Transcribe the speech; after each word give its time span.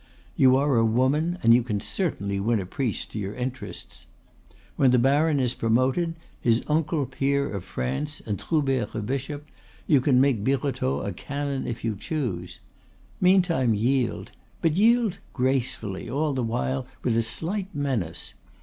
You 0.35 0.55
are 0.55 0.77
a 0.77 0.83
woman, 0.83 1.37
and 1.43 1.53
you 1.53 1.61
can 1.61 1.79
certainly 1.79 2.39
win 2.39 2.59
a 2.59 2.65
priest 2.65 3.11
to 3.11 3.19
your 3.19 3.35
interests. 3.35 4.07
When 4.75 4.89
the 4.89 4.97
baron 4.97 5.39
is 5.39 5.53
promoted, 5.53 6.15
his 6.41 6.63
uncle 6.67 7.05
peer 7.05 7.47
of 7.47 7.63
France, 7.63 8.19
and 8.19 8.39
Troubert 8.39 8.95
a 8.95 9.01
bishop, 9.03 9.45
you 9.85 10.01
can 10.01 10.19
make 10.19 10.43
Birotteau 10.43 11.01
a 11.05 11.13
canon 11.13 11.67
if 11.67 11.83
you 11.83 11.95
choose. 11.95 12.61
Meantime 13.19 13.75
yield, 13.75 14.31
but 14.59 14.73
yield 14.73 15.19
gracefully, 15.33 16.09
all 16.09 16.33
the 16.33 16.41
while 16.41 16.87
with 17.03 17.15
a 17.15 17.21
slight 17.21 17.67
menace. 17.75 18.33